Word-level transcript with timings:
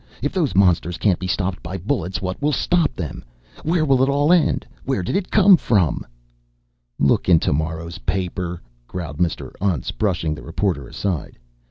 If 0.23 0.33
those 0.33 0.55
monsters 0.55 0.97
can't 0.97 1.19
be 1.19 1.27
stopped 1.27 1.61
by 1.61 1.77
bullets, 1.77 2.23
what 2.23 2.41
will 2.41 2.51
stop 2.53 2.91
them? 2.95 3.23
Where 3.61 3.85
will 3.85 4.01
it 4.01 4.09
all 4.09 4.33
end? 4.33 4.65
Where 4.83 5.03
did 5.03 5.13
they 5.13 5.21
come 5.21 5.57
from?" 5.57 6.03
"Look 6.97 7.29
in 7.29 7.39
tomorrow's 7.39 7.99
paper!" 7.99 8.63
growled 8.87 9.19
Mr. 9.19 9.51
Untz, 9.61 9.91
brushing 9.95 10.33
the 10.33 10.41
reporter 10.41 10.87
aside. 10.87 11.37